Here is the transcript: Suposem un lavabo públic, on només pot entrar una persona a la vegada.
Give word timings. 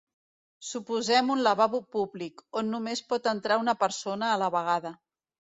Suposem 0.69 1.27
un 1.33 1.43
lavabo 1.49 1.81
públic, 1.97 2.43
on 2.63 2.73
només 2.77 3.05
pot 3.13 3.31
entrar 3.35 3.61
una 3.67 3.79
persona 3.87 4.31
a 4.33 4.43
la 4.47 4.53
vegada. 4.61 4.99